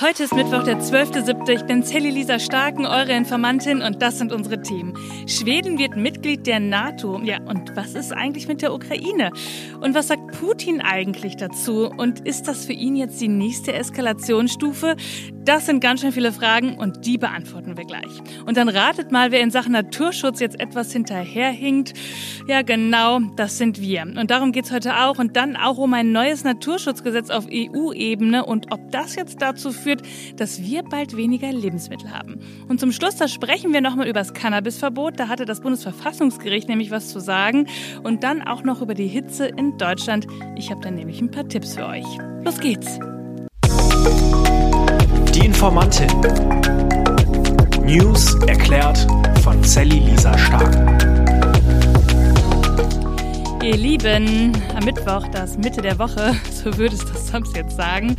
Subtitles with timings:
[0.00, 1.56] Heute ist Mittwoch, der 12.07.
[1.56, 4.94] Ich bin Sally Lisa Starken, eure Informantin und das sind unsere Themen.
[5.26, 7.20] Schweden wird Mitglied der NATO.
[7.22, 9.30] Ja, und was ist eigentlich mit der Ukraine?
[9.82, 11.90] Und was sagt Putin eigentlich dazu?
[11.90, 14.96] Und ist das für ihn jetzt die nächste Eskalationsstufe?
[15.44, 18.22] Das sind ganz schön viele Fragen und die beantworten wir gleich.
[18.46, 21.92] Und dann ratet mal, wer in Sachen Naturschutz jetzt etwas hinterherhinkt.
[22.46, 24.02] Ja, genau, das sind wir.
[24.02, 25.18] Und darum geht's heute auch.
[25.18, 29.89] Und dann auch um ein neues Naturschutzgesetz auf EU-Ebene und ob das jetzt dazu führt,
[30.36, 32.40] dass wir bald weniger Lebensmittel haben.
[32.68, 35.18] Und zum Schluss, da sprechen wir nochmal über das Cannabisverbot.
[35.18, 37.66] Da hatte das Bundesverfassungsgericht nämlich was zu sagen.
[38.02, 40.26] Und dann auch noch über die Hitze in Deutschland.
[40.56, 42.06] Ich habe da nämlich ein paar Tipps für euch.
[42.44, 42.98] Los geht's!
[45.34, 46.08] Die Informantin.
[47.84, 49.06] News erklärt
[49.42, 51.09] von Sally Lisa Stark.
[53.62, 58.16] Ihr Lieben, am Mittwoch, das Mitte der Woche, so würde es das sonst jetzt sagen.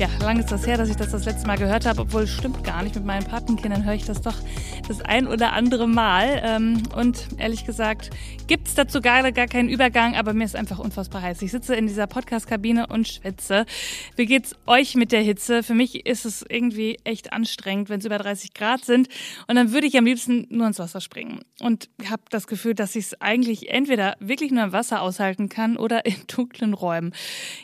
[0.00, 2.64] Ja, lange ist das her, dass ich das das letzte Mal gehört habe, obwohl stimmt
[2.64, 2.96] gar nicht.
[2.96, 4.34] Mit meinen Patenkindern höre ich das doch
[4.88, 6.42] das ein oder andere Mal.
[6.44, 8.10] Ähm, und ehrlich gesagt,
[8.48, 11.40] gibt es dazu gar, gar keinen Übergang, aber mir ist einfach unfassbar heiß.
[11.42, 13.66] Ich sitze in dieser Podcast-Kabine und schwitze.
[14.16, 15.62] Wie geht's euch mit der Hitze?
[15.62, 19.08] Für mich ist es irgendwie echt anstrengend, wenn es über 30 Grad sind.
[19.46, 21.42] Und dann würde ich am liebsten nur ins Wasser springen.
[21.60, 25.50] Und habe das Gefühl, dass ich es eigentlich entweder wirklich nur im Wasser Wasser aushalten
[25.50, 27.12] kann oder in dunklen Räumen.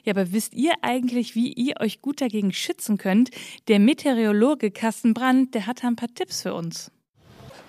[0.05, 3.31] Ja, aber wisst ihr eigentlich, wie ihr euch gut dagegen schützen könnt?
[3.69, 6.91] Der Meteorologe Carsten Brandt, der hat ein paar Tipps für uns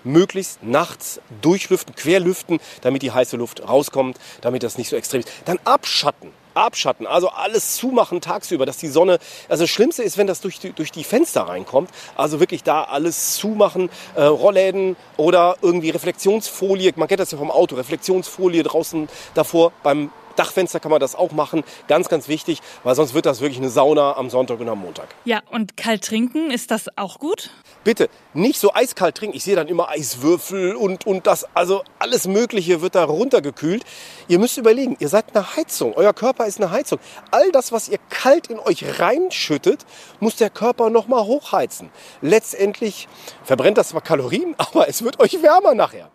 [0.04, 5.30] möglichst nachts durchlüften, querlüften, damit die heiße Luft rauskommt, damit das nicht so extrem ist.
[5.44, 6.30] Dann abschatten.
[6.58, 10.58] Abschatten, also alles zumachen tagsüber, dass die Sonne, also das Schlimmste ist, wenn das durch
[10.58, 16.92] die, durch die Fenster reinkommt, also wirklich da alles zumachen, äh, Rollläden oder irgendwie Reflexionsfolie,
[16.96, 21.32] man kennt das ja vom Auto, Reflexionsfolie draußen davor beim Dachfenster kann man das auch
[21.32, 21.64] machen.
[21.86, 25.08] Ganz, ganz wichtig, weil sonst wird das wirklich eine Sauna am Sonntag und am Montag.
[25.24, 27.50] Ja, und kalt trinken, ist das auch gut?
[27.84, 29.36] Bitte, nicht so eiskalt trinken.
[29.36, 33.84] Ich sehe dann immer Eiswürfel und, und das, also alles Mögliche wird da runtergekühlt.
[34.28, 35.94] Ihr müsst überlegen, ihr seid eine Heizung.
[35.94, 36.98] Euer Körper ist eine Heizung.
[37.30, 39.86] All das, was ihr kalt in euch reinschüttet,
[40.20, 41.90] muss der Körper nochmal hochheizen.
[42.20, 43.08] Letztendlich
[43.44, 46.10] verbrennt das zwar Kalorien, aber es wird euch wärmer nachher.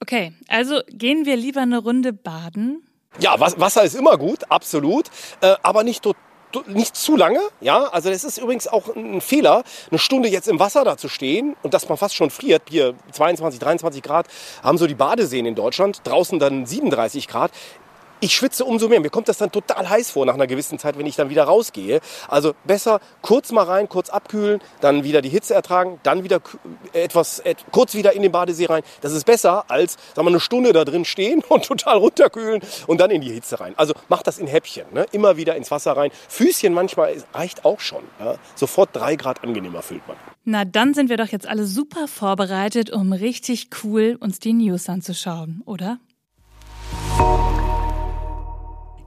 [0.00, 2.82] Okay, also gehen wir lieber eine Runde baden?
[3.18, 5.06] Ja, Wasser ist immer gut, absolut,
[5.40, 6.20] äh, aber nicht total
[6.66, 7.84] nicht zu lange, ja.
[7.84, 11.54] Also das ist übrigens auch ein Fehler, eine Stunde jetzt im Wasser da zu stehen
[11.62, 12.62] und dass man fast schon friert.
[12.70, 14.26] Hier 22, 23 Grad
[14.62, 17.50] haben so die Badeseen in Deutschland, draußen dann 37 Grad
[18.20, 19.00] ich schwitze umso mehr.
[19.00, 21.44] Mir kommt das dann total heiß vor nach einer gewissen Zeit, wenn ich dann wieder
[21.44, 22.00] rausgehe.
[22.28, 26.40] Also besser kurz mal rein, kurz abkühlen, dann wieder die Hitze ertragen, dann wieder
[26.92, 28.82] etwas, kurz wieder in den Badesee rein.
[29.00, 33.00] Das ist besser als, sagen wir, eine Stunde da drin stehen und total runterkühlen und
[33.00, 33.74] dann in die Hitze rein.
[33.76, 35.06] Also macht das in Häppchen, ne?
[35.12, 36.10] immer wieder ins Wasser rein.
[36.28, 38.02] Füßchen manchmal reicht auch schon.
[38.18, 38.36] Ja?
[38.54, 40.16] Sofort drei Grad angenehmer fühlt man.
[40.44, 44.88] Na, dann sind wir doch jetzt alle super vorbereitet, um richtig cool uns die News
[44.88, 45.98] anzuschauen, oder?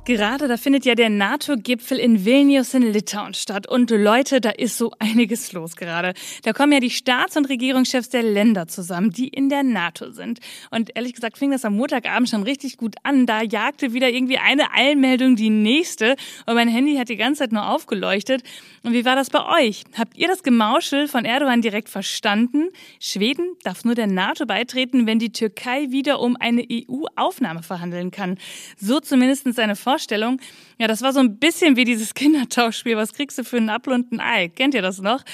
[0.09, 3.67] Gerade da findet ja der NATO-Gipfel in Vilnius in Litauen statt.
[3.67, 6.15] Und Leute, da ist so einiges los gerade.
[6.41, 10.39] Da kommen ja die Staats- und Regierungschefs der Länder zusammen, die in der NATO sind.
[10.71, 13.27] Und ehrlich gesagt fing das am Montagabend schon richtig gut an.
[13.27, 16.15] Da jagte wieder irgendwie eine Eilmeldung die nächste.
[16.47, 18.41] Und mein Handy hat die ganze Zeit nur aufgeleuchtet.
[18.81, 19.83] Und wie war das bei euch?
[19.95, 22.69] Habt ihr das Gemauschel von Erdogan direkt verstanden?
[22.99, 28.39] Schweden darf nur der NATO beitreten, wenn die Türkei wieder um eine EU-Aufnahme verhandeln kann.
[28.75, 30.39] So zumindest seine Vorstellung Vorstellung.
[30.81, 32.95] Ja, das war so ein bisschen wie dieses Kindertauschspiel.
[32.95, 34.47] Was kriegst du für einen Apfel und ein Ei?
[34.47, 35.25] Kennt ihr das noch?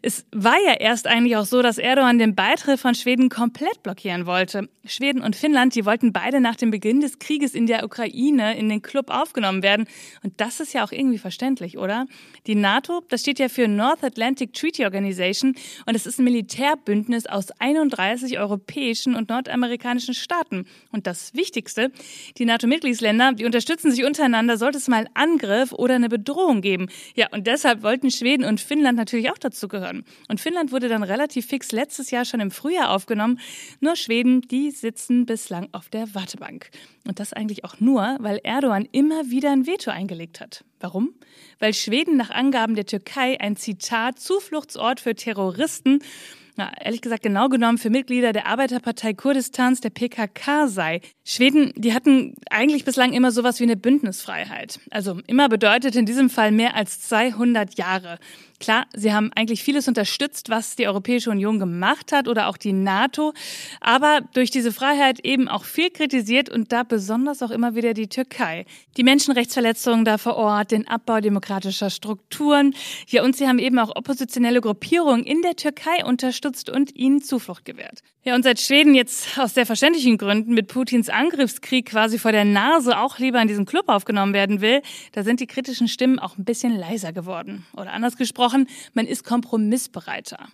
[0.00, 4.24] Es war ja erst eigentlich auch so, dass Erdogan den Beitritt von Schweden komplett blockieren
[4.24, 4.70] wollte.
[4.86, 8.70] Schweden und Finnland, die wollten beide nach dem Beginn des Krieges in der Ukraine in
[8.70, 9.86] den Club aufgenommen werden.
[10.22, 12.06] Und das ist ja auch irgendwie verständlich, oder?
[12.46, 15.54] Die NATO, das steht ja für North Atlantic Treaty Organization
[15.84, 20.64] und es ist ein Militärbündnis aus 31 europäischen und nordamerikanischen Staaten.
[20.90, 21.92] Und das Wichtigste,
[22.38, 26.88] die NATO-Mitgliedsländer, die unterstützen sich untereinander, sollte es mal Angriff oder eine Bedrohung geben.
[27.14, 30.04] Ja, und deshalb wollten Schweden und Finnland natürlich auch dazu gehören.
[30.28, 33.38] Und Finnland wurde dann relativ fix letztes Jahr schon im Frühjahr aufgenommen.
[33.80, 36.70] Nur Schweden, die sitzen bislang auf der Wartebank.
[37.06, 40.64] Und das eigentlich auch nur, weil Erdogan immer wieder ein Veto eingelegt hat.
[40.80, 41.14] Warum?
[41.58, 46.00] Weil Schweden nach Angaben der Türkei ein Zitat Zufluchtsort für Terroristen
[46.58, 51.00] na, ehrlich gesagt genau genommen für Mitglieder der Arbeiterpartei Kurdistans, der PKK sei.
[51.24, 54.80] Schweden, die hatten eigentlich bislang immer sowas wie eine Bündnisfreiheit.
[54.90, 58.18] Also immer bedeutet in diesem Fall mehr als 200 Jahre.
[58.60, 62.72] Klar, sie haben eigentlich vieles unterstützt, was die Europäische Union gemacht hat oder auch die
[62.72, 63.32] NATO,
[63.80, 68.08] aber durch diese Freiheit eben auch viel kritisiert und da besonders auch immer wieder die
[68.08, 68.66] Türkei.
[68.96, 72.74] Die Menschenrechtsverletzungen da vor Ort, den Abbau demokratischer Strukturen.
[73.06, 77.64] Ja, und sie haben eben auch oppositionelle Gruppierungen in der Türkei unterstützt und ihnen Zuflucht
[77.64, 78.02] gewährt.
[78.24, 82.44] Ja, und seit Schweden jetzt aus sehr verständlichen Gründen mit Putins Angriffskrieg quasi vor der
[82.44, 84.82] Nase auch lieber in diesen Club aufgenommen werden will,
[85.12, 87.64] da sind die kritischen Stimmen auch ein bisschen leiser geworden.
[87.74, 90.48] Oder anders gesprochen, gesprochen, man ist kompromissbereiter.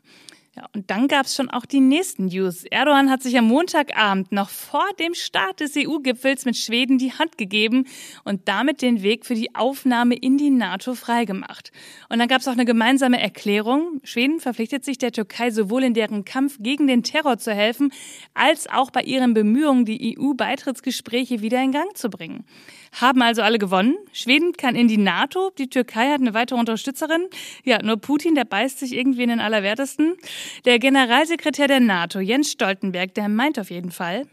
[0.57, 2.63] Ja, und dann gab es schon auch die nächsten News.
[2.71, 7.37] Erdogan hat sich am Montagabend noch vor dem Start des EU-Gipfels mit Schweden die Hand
[7.39, 7.89] gegeben
[8.23, 11.73] und damit den Weg für die Aufnahme in die NATO freigemacht.
[12.09, 14.01] Und dann gab es auch eine gemeinsame Erklärung.
[14.05, 17.93] Schweden verpflichtet sich der Türkei sowohl in deren Kampf gegen den Terror zu helfen,
[18.33, 22.45] als auch bei ihren Bemühungen, die EU-Beitrittsgespräche wieder in Gang zu bringen.
[22.93, 23.97] Haben also alle gewonnen.
[24.13, 27.27] Schweden kann in die NATO, die Türkei hat eine weitere Unterstützerin.
[27.65, 30.15] Ja, nur Putin, der beißt sich irgendwie in den Aller-Wertesten.
[30.65, 34.25] Der Generalsekretär der NATO, Jens Stoltenberg, der meint auf jeden Fall,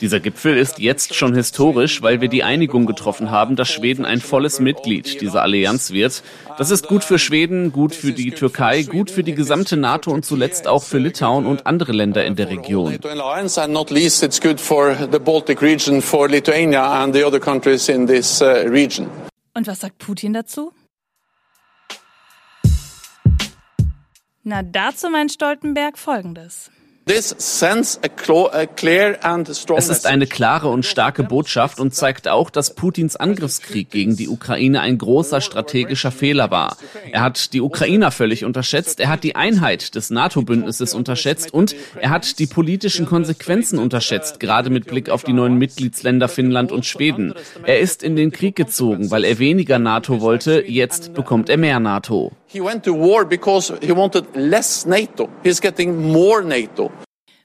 [0.00, 4.20] dieser Gipfel ist jetzt schon historisch, weil wir die Einigung getroffen haben, dass Schweden ein
[4.20, 6.22] volles Mitglied dieser Allianz wird.
[6.56, 10.24] Das ist gut für Schweden, gut für die Türkei, gut für die gesamte NATO und
[10.24, 12.96] zuletzt auch für Litauen und andere Länder in der Region.
[19.56, 20.74] Und was sagt Putin dazu?
[24.42, 26.70] Na, dazu meint Stoltenberg Folgendes.
[29.76, 34.28] Es ist eine klare und starke Botschaft und zeigt auch, dass Putins Angriffskrieg gegen die
[34.28, 36.76] Ukraine ein großer strategischer Fehler war.
[37.12, 42.10] Er hat die Ukrainer völlig unterschätzt, er hat die Einheit des NATO-Bündnisses unterschätzt und er
[42.10, 47.34] hat die politischen Konsequenzen unterschätzt, gerade mit Blick auf die neuen Mitgliedsländer Finnland und Schweden.
[47.62, 51.78] Er ist in den Krieg gezogen, weil er weniger NATO wollte, jetzt bekommt er mehr
[51.78, 52.32] NATO.
[52.46, 55.28] He went to war because he wanted less NATO.
[55.42, 56.92] He's getting more NATO.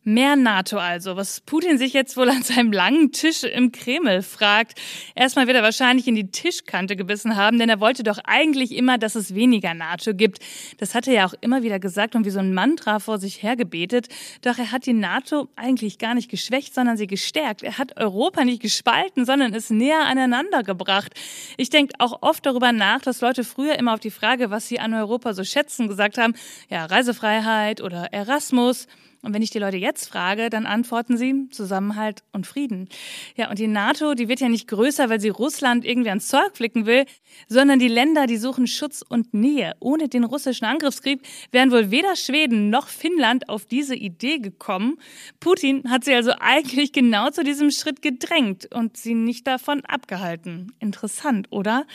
[0.04, 4.74] Mehr NATO also, was Putin sich jetzt wohl an seinem langen Tisch im Kreml fragt.
[5.14, 8.98] Erstmal wird er wahrscheinlich in die Tischkante gebissen haben, denn er wollte doch eigentlich immer,
[8.98, 10.40] dass es weniger NATO gibt.
[10.80, 13.44] Das hat er ja auch immer wieder gesagt und wie so ein Mantra vor sich
[13.44, 14.08] hergebetet.
[14.42, 17.62] Doch er hat die NATO eigentlich gar nicht geschwächt, sondern sie gestärkt.
[17.62, 21.14] Er hat Europa nicht gespalten, sondern es näher aneinander gebracht.
[21.58, 24.80] Ich denke auch oft darüber nach, dass Leute früher immer auf die Frage, was sie
[24.80, 26.34] an Europa so schätzen, gesagt haben,
[26.72, 28.88] ja, Reisefreiheit oder Erasmus.
[29.24, 32.90] Und wenn ich die Leute jetzt frage, dann antworten sie Zusammenhalt und Frieden.
[33.36, 36.56] Ja, und die NATO, die wird ja nicht größer, weil sie Russland irgendwie ans Zeug
[36.56, 37.06] flicken will,
[37.48, 39.74] sondern die Länder, die suchen Schutz und Nähe.
[39.80, 41.22] Ohne den russischen Angriffskrieg
[41.52, 44.98] wären wohl weder Schweden noch Finnland auf diese Idee gekommen.
[45.40, 50.74] Putin hat sie also eigentlich genau zu diesem Schritt gedrängt und sie nicht davon abgehalten.
[50.80, 51.86] Interessant, oder?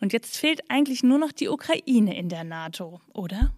[0.00, 3.52] Und jetzt fehlt eigentlich nur noch die Ukraine in der NATO, oder?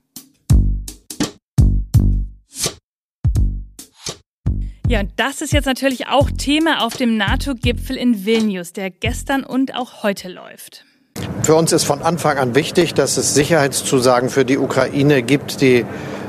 [4.88, 9.44] Ja, und das ist jetzt natürlich auch Thema auf dem NATO-Gipfel in Vilnius, der gestern
[9.44, 10.86] und auch heute läuft.
[11.42, 15.84] Für uns ist von Anfang an wichtig, dass es Sicherheitszusagen für die Ukraine gibt, die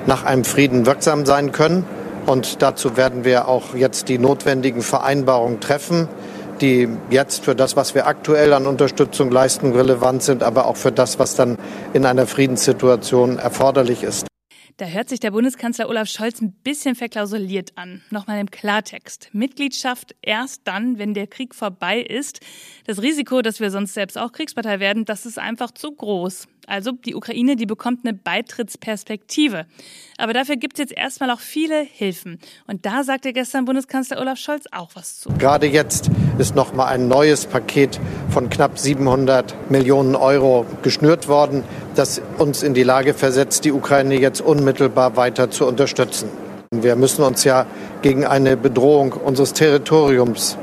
[0.08, 1.86] nach einem Frieden wirksam sein können.
[2.26, 6.10] Und dazu werden wir auch jetzt die notwendigen Vereinbarungen treffen,
[6.60, 10.92] die jetzt für das, was wir aktuell an Unterstützung leisten, relevant sind, aber auch für
[10.92, 11.58] das, was dann
[11.94, 14.29] in einer Friedenssituation erforderlich ist.
[14.80, 18.02] Da hört sich der Bundeskanzler Olaf Scholz ein bisschen verklausuliert an.
[18.12, 19.28] Nochmal im Klartext.
[19.34, 22.40] Mitgliedschaft erst dann, wenn der Krieg vorbei ist.
[22.86, 26.48] Das Risiko, dass wir sonst selbst auch Kriegspartei werden, das ist einfach zu groß.
[26.70, 29.66] Also die Ukraine, die bekommt eine Beitrittsperspektive.
[30.18, 32.40] Aber dafür gibt es jetzt erstmal auch viele Hilfen.
[32.68, 35.30] Und da sagte gestern Bundeskanzler Olaf Scholz auch was zu.
[35.40, 38.00] Gerade jetzt ist noch mal ein neues Paket
[38.30, 41.64] von knapp 700 Millionen Euro geschnürt worden,
[41.96, 46.30] das uns in die Lage versetzt, die Ukraine jetzt unmittelbar weiter zu unterstützen.
[46.72, 47.66] Wir müssen uns ja
[48.04, 50.56] gegen eine Bedrohung unseres Territoriums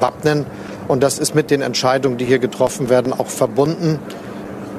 [0.00, 0.44] wappnen.
[0.88, 4.00] Und das ist mit den Entscheidungen, die hier getroffen werden, auch verbunden.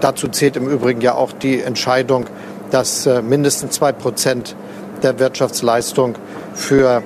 [0.01, 2.25] Dazu zählt im Übrigen ja auch die Entscheidung,
[2.72, 4.55] dass äh, mindestens zwei Prozent
[5.03, 6.15] der Wirtschaftsleistung
[6.53, 7.03] für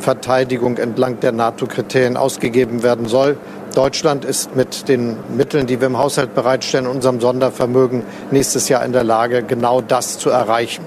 [0.00, 3.36] Verteidigung entlang der NATO-Kriterien ausgegeben werden soll.
[3.74, 8.92] Deutschland ist mit den Mitteln, die wir im Haushalt bereitstellen, unserem Sondervermögen nächstes Jahr in
[8.92, 10.84] der Lage, genau das zu erreichen.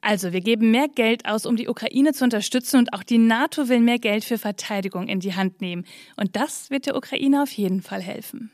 [0.00, 3.68] Also, wir geben mehr Geld aus, um die Ukraine zu unterstützen und auch die NATO
[3.68, 5.84] will mehr Geld für Verteidigung in die Hand nehmen.
[6.16, 8.50] Und das wird der Ukraine auf jeden Fall helfen.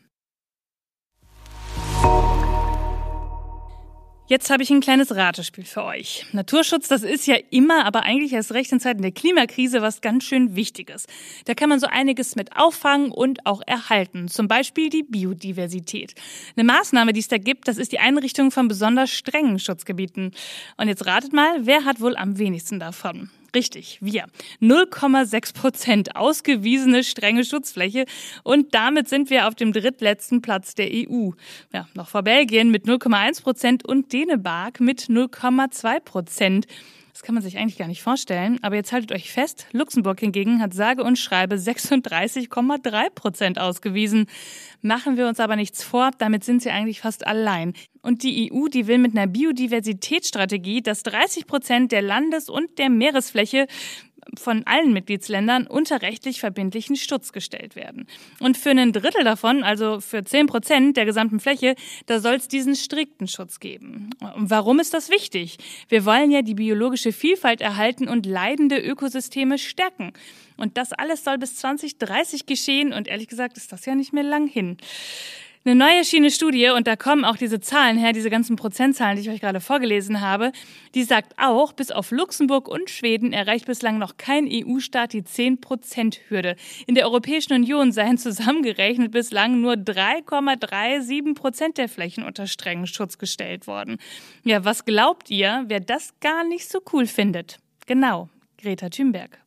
[4.29, 6.27] Jetzt habe ich ein kleines Ratespiel für euch.
[6.33, 10.25] Naturschutz, das ist ja immer, aber eigentlich erst recht in Zeiten der Klimakrise was ganz
[10.25, 11.07] schön Wichtiges.
[11.47, 14.29] Da kann man so einiges mit auffangen und auch erhalten.
[14.29, 16.15] Zum Beispiel die Biodiversität.
[16.57, 20.33] Eine Maßnahme, die es da gibt, das ist die Einrichtung von besonders strengen Schutzgebieten.
[20.77, 23.31] Und jetzt ratet mal, wer hat wohl am wenigsten davon?
[23.55, 24.27] Richtig, wir.
[24.61, 28.05] 0,6 Prozent ausgewiesene strenge Schutzfläche
[28.43, 31.31] und damit sind wir auf dem drittletzten Platz der EU.
[31.73, 36.67] Ja, noch vor Belgien mit 0,1 Prozent und Dänemark mit 0,2 Prozent.
[37.19, 38.61] Das kann man sich eigentlich gar nicht vorstellen.
[38.63, 44.27] Aber jetzt haltet euch fest, Luxemburg hingegen hat sage und schreibe 36,3 Prozent ausgewiesen.
[44.83, 47.73] Machen wir uns aber nichts vor, damit sind sie eigentlich fast allein.
[48.03, 52.89] Und die EU, die will mit einer Biodiversitätsstrategie, dass 30 Prozent der Landes- und der
[52.89, 53.67] Meeresfläche
[54.37, 58.07] von allen Mitgliedsländern unter rechtlich verbindlichen Schutz gestellt werden.
[58.41, 61.75] Und für einen Drittel davon, also für zehn Prozent der gesamten Fläche,
[62.07, 64.11] da soll es diesen strikten Schutz geben.
[64.37, 65.59] Warum ist das wichtig?
[65.89, 70.13] Wir wollen ja die biologische Vielfalt erhalten und leidende Ökosysteme stärken.
[70.57, 74.25] Und das alles soll bis 2030 geschehen und ehrlich gesagt ist das ja nicht mehr
[74.25, 74.77] lang hin.
[75.69, 79.21] Eine neue Schiene Studie, und da kommen auch diese Zahlen her, diese ganzen Prozentzahlen, die
[79.21, 80.51] ich euch gerade vorgelesen habe,
[80.95, 86.57] die sagt auch, bis auf Luxemburg und Schweden erreicht bislang noch kein EU-Staat die 10-Prozent-Hürde.
[86.87, 93.19] In der Europäischen Union seien zusammengerechnet bislang nur 3,37 Prozent der Flächen unter strengen Schutz
[93.19, 93.99] gestellt worden.
[94.45, 97.59] Ja, was glaubt ihr, wer das gar nicht so cool findet?
[97.85, 99.39] Genau, Greta Thunberg.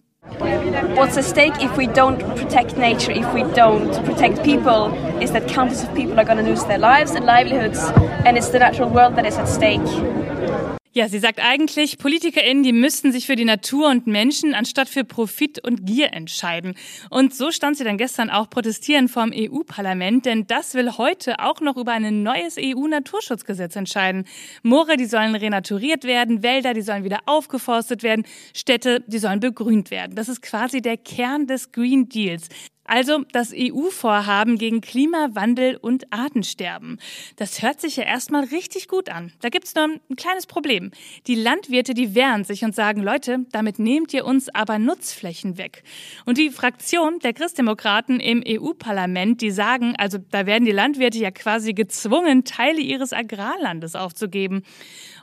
[0.96, 5.48] What's at stake if we don't protect nature, if we don't protect people, is that
[5.48, 7.80] countless of people are going to lose their lives and livelihoods,
[8.26, 9.82] and it's the natural world that is at stake.
[10.94, 15.06] Ja, sie sagt eigentlich, PolitikerInnen, die müssten sich für die Natur und Menschen anstatt für
[15.06, 16.76] Profit und Gier entscheiden.
[17.10, 21.62] Und so stand sie dann gestern auch protestieren vom EU-Parlament, denn das will heute auch
[21.62, 24.26] noch über ein neues EU-Naturschutzgesetz entscheiden.
[24.64, 29.92] Moore, die sollen renaturiert werden, Wälder, die sollen wieder aufgeforstet werden, Städte, die sollen begrünt
[29.92, 30.18] werden.
[30.18, 32.50] Das ist quasi der Kern des Green Deals.
[32.84, 37.00] Also das EU-Vorhaben gegen Klimawandel und Artensterben.
[37.36, 39.32] Das hört sich ja erstmal richtig gut an.
[39.42, 40.92] Da gibt's nur ein kleines Problem.
[41.28, 45.84] Die Landwirte, die wehren sich und sagen, Leute, damit nehmt ihr uns aber Nutzflächen weg.
[46.26, 51.32] Und die Fraktion der Christdemokraten im EU-Parlament, die sagen, also da werden die Landwirte ja
[51.32, 54.64] quasi gezwungen, Teile ihres Agrarlandes aufzugeben.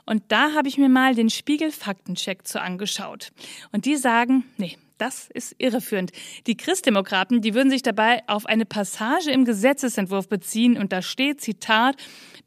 [0.05, 3.31] Und da habe ich mir mal den Spiegel-Faktencheck zu angeschaut.
[3.71, 6.11] Und die sagen, nee, das ist irreführend.
[6.47, 11.41] Die Christdemokraten, die würden sich dabei auf eine Passage im Gesetzesentwurf beziehen und da steht,
[11.41, 11.95] Zitat,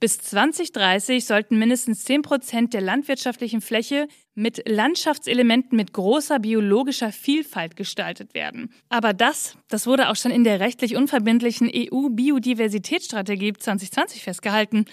[0.00, 7.76] bis 2030 sollten mindestens 10 Prozent der landwirtschaftlichen Fläche mit Landschaftselementen mit großer biologischer Vielfalt
[7.76, 8.72] gestaltet werden.
[8.88, 14.86] Aber das, das wurde auch schon in der rechtlich unverbindlichen EU-Biodiversitätsstrategie 2020 festgehalten.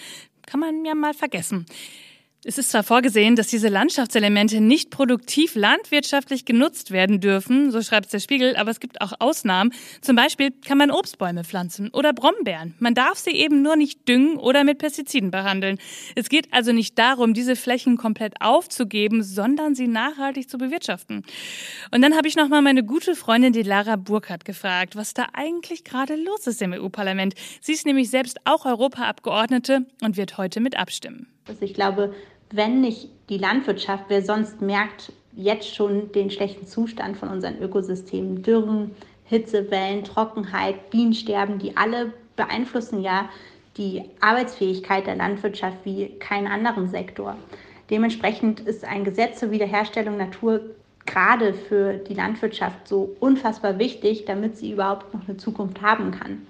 [0.45, 1.65] Kann man ja mal vergessen.
[2.45, 8.05] Es ist zwar vorgesehen, dass diese Landschaftselemente nicht produktiv landwirtschaftlich genutzt werden dürfen, so schreibt
[8.05, 9.73] es der Spiegel, aber es gibt auch Ausnahmen.
[9.99, 12.75] Zum Beispiel kann man Obstbäume pflanzen oder Brombeeren.
[12.79, 15.79] Man darf sie eben nur nicht düngen oder mit Pestiziden behandeln.
[16.15, 21.25] Es geht also nicht darum, diese Flächen komplett aufzugeben, sondern sie nachhaltig zu bewirtschaften.
[21.91, 25.27] Und dann habe ich noch mal meine gute Freundin, die Lara Burkhardt, gefragt, was da
[25.33, 27.33] eigentlich gerade los ist im EU-Parlament.
[27.59, 31.27] Sie ist nämlich selbst auch Europaabgeordnete und wird heute mit abstimmen.
[31.47, 32.13] Also ich glaube,
[32.51, 38.41] wenn nicht die Landwirtschaft, wer sonst merkt jetzt schon den schlechten Zustand von unseren Ökosystemen,
[38.41, 38.91] Dürren,
[39.25, 43.29] Hitzewellen, Trockenheit, Bienensterben, die alle beeinflussen ja
[43.77, 47.37] die Arbeitsfähigkeit der Landwirtschaft wie keinen anderen Sektor.
[47.89, 50.61] Dementsprechend ist ein Gesetz zur Wiederherstellung Natur
[51.05, 56.45] gerade für die Landwirtschaft so unfassbar wichtig, damit sie überhaupt noch eine Zukunft haben kann.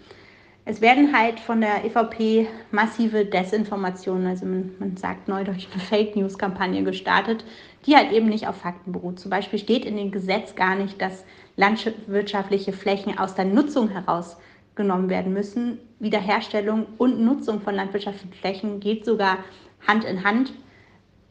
[0.69, 6.15] Es werden halt von der EVP massive Desinformationen, also man, man sagt neudeutsch eine Fake
[6.15, 7.43] News Kampagne gestartet,
[7.88, 9.19] die halt eben nicht auf Fakten beruht.
[9.19, 15.09] Zum Beispiel steht in dem Gesetz gar nicht, dass landwirtschaftliche Flächen aus der Nutzung herausgenommen
[15.09, 15.79] werden müssen.
[15.97, 19.39] Wiederherstellung und Nutzung von landwirtschaftlichen Flächen geht sogar
[19.88, 20.53] Hand in Hand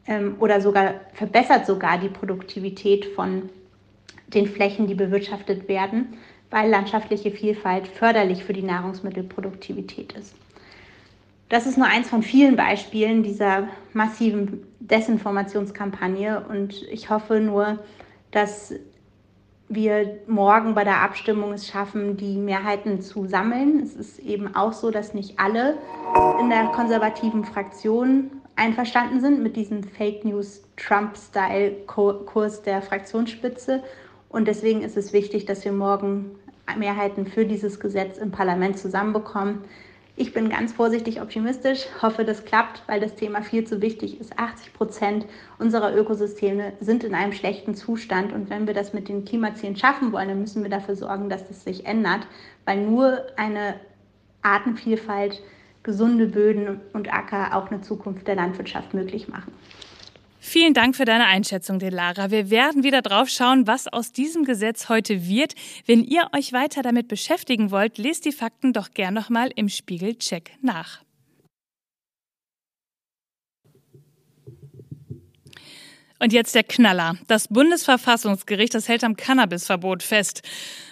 [0.05, 3.49] ähm, oder sogar verbessert sogar die Produktivität von
[4.27, 6.17] den Flächen, die bewirtschaftet werden
[6.51, 10.35] weil landschaftliche Vielfalt förderlich für die Nahrungsmittelproduktivität ist.
[11.49, 17.79] Das ist nur eins von vielen Beispielen dieser massiven Desinformationskampagne und ich hoffe nur,
[18.31, 18.73] dass
[19.67, 23.79] wir morgen bei der Abstimmung es schaffen, die Mehrheiten zu sammeln.
[23.81, 25.77] Es ist eben auch so, dass nicht alle
[26.39, 33.83] in der konservativen Fraktion einverstanden sind mit diesem Fake News Trump-Style-Kurs der Fraktionsspitze
[34.29, 36.31] und deswegen ist es wichtig, dass wir morgen
[36.77, 39.61] Mehrheiten für dieses Gesetz im Parlament zusammenbekommen.
[40.15, 44.37] Ich bin ganz vorsichtig optimistisch, hoffe, das klappt, weil das Thema viel zu wichtig ist.
[44.37, 45.25] 80 Prozent
[45.59, 50.11] unserer Ökosysteme sind in einem schlechten Zustand und wenn wir das mit den Klimazielen schaffen
[50.11, 52.27] wollen, dann müssen wir dafür sorgen, dass das sich ändert,
[52.65, 53.75] weil nur eine
[54.41, 55.41] Artenvielfalt,
[55.83, 59.53] gesunde Böden und Acker auch eine Zukunft der Landwirtschaft möglich machen.
[60.41, 62.31] Vielen Dank für deine Einschätzung, Delara.
[62.31, 65.53] Wir werden wieder drauf schauen, was aus diesem Gesetz heute wird.
[65.85, 70.51] Wenn ihr euch weiter damit beschäftigen wollt, lest die Fakten doch gern nochmal im Spiegel-Check
[70.61, 71.01] nach.
[76.19, 77.17] Und jetzt der Knaller.
[77.27, 80.41] Das Bundesverfassungsgericht, das hält am Cannabisverbot fest.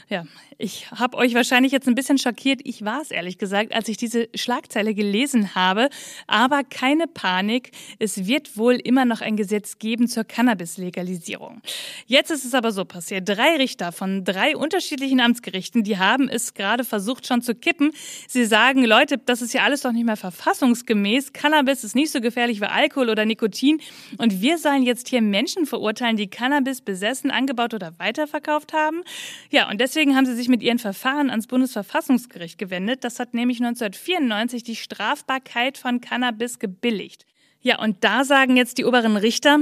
[0.10, 0.24] Ja,
[0.58, 2.62] ich habe euch wahrscheinlich jetzt ein bisschen schockiert.
[2.64, 5.90] Ich war es ehrlich gesagt, als ich diese Schlagzeile gelesen habe.
[6.28, 7.72] Aber keine Panik.
[8.00, 11.62] Es wird wohl immer noch ein Gesetz geben zur Cannabis-Legalisierung.
[12.06, 13.28] Jetzt ist es aber so passiert.
[13.28, 17.92] Drei Richter von drei unterschiedlichen Amtsgerichten, die haben es gerade versucht schon zu kippen.
[18.30, 21.34] Sie sagen, Leute, das ist ja alles doch nicht mehr verfassungsgemäß.
[21.34, 23.82] Cannabis ist nicht so gefährlich wie Alkohol oder Nikotin.
[24.18, 29.04] Und wir sollen jetzt hier Menschen verurteilen, die Cannabis besessen, angebaut oder weiterverkauft haben.
[29.52, 33.04] Ja, und deswegen haben sie sich sich mit ihren Verfahren ans Bundesverfassungsgericht gewendet.
[33.04, 37.26] Das hat nämlich 1994 die Strafbarkeit von Cannabis gebilligt.
[37.62, 39.60] Ja, und da sagen jetzt die oberen Richter,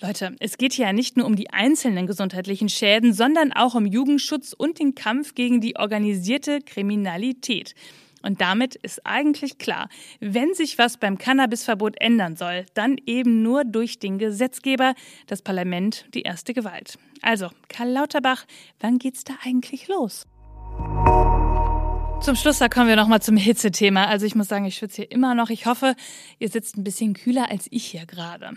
[0.00, 3.84] Leute, es geht hier ja nicht nur um die einzelnen gesundheitlichen Schäden, sondern auch um
[3.84, 7.74] Jugendschutz und den Kampf gegen die organisierte Kriminalität.
[8.22, 9.88] Und damit ist eigentlich klar,
[10.20, 14.94] wenn sich was beim Cannabisverbot ändern soll, dann eben nur durch den Gesetzgeber,
[15.26, 16.98] das Parlament, die erste Gewalt.
[17.22, 18.44] Also, Karl Lauterbach,
[18.80, 20.26] wann geht's da eigentlich los?
[22.20, 24.06] Zum Schluss, da kommen wir nochmal zum Hitzethema.
[24.06, 25.50] Also ich muss sagen, ich schwitze hier immer noch.
[25.50, 25.94] Ich hoffe,
[26.38, 28.50] ihr sitzt ein bisschen kühler als ich hier gerade.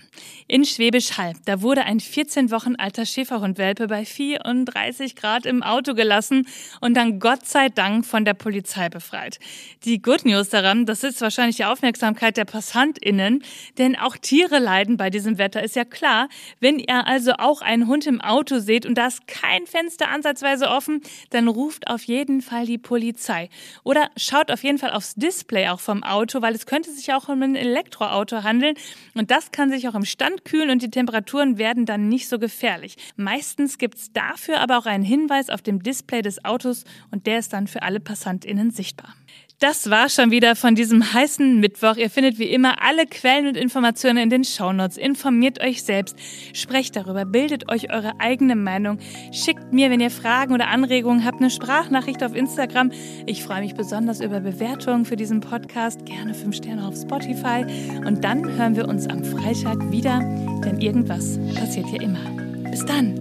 [0.48, 5.94] In Schwäbisch Hall, da wurde ein 14 Wochen alter Schäferhundwelpe bei 34 Grad im Auto
[5.94, 6.48] gelassen
[6.82, 9.39] und dann Gott sei Dank von der Polizei befreit.
[9.86, 13.44] Die Good News daran, das ist wahrscheinlich die Aufmerksamkeit der PassantInnen,
[13.77, 16.27] denn auch Tiere leiden bei diesem Wetter, ist ja klar.
[16.60, 20.68] Wenn ihr also auch einen Hund im Auto seht und da ist kein Fenster ansatzweise
[20.68, 23.50] offen, dann ruft auf jeden Fall die Polizei.
[23.84, 27.29] Oder schaut auf jeden Fall aufs Display auch vom Auto, weil es könnte sich auch
[27.29, 28.75] um ein Elektroauto handeln.
[29.13, 32.39] Und das kann sich auch im Stand kühlen und die Temperaturen werden dann nicht so
[32.39, 32.96] gefährlich.
[33.15, 37.39] Meistens gibt es dafür aber auch einen Hinweis auf dem Display des Autos und der
[37.39, 39.15] ist dann für alle PassantInnen sichtbar.
[39.62, 41.96] Das war schon wieder von diesem heißen Mittwoch.
[41.96, 44.97] Ihr findet wie immer alle Quellen und Informationen in den Shownotes.
[44.97, 46.17] Informiert euch selbst,
[46.54, 48.97] sprecht darüber, bildet euch eure eigene Meinung.
[49.32, 52.91] Schickt mir, wenn ihr Fragen oder Anregungen habt, eine Sprachnachricht auf Instagram.
[53.28, 56.08] Ich freue mich besonders über Bewertungen für diesen Podcast.
[56.08, 57.63] Gerne fünf Sterne auf Spotify.
[58.04, 60.21] Und dann hören wir uns am Freitag wieder,
[60.65, 62.32] denn irgendwas passiert hier immer.
[62.71, 63.20] Bis dann.